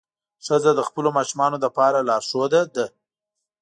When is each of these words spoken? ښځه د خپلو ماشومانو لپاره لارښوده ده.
ښځه 0.45 0.71
د 0.75 0.79
خپلو 0.87 1.09
ماشومانو 1.17 1.57
لپاره 1.65 2.05
لارښوده 2.07 2.61
ده. 2.75 2.85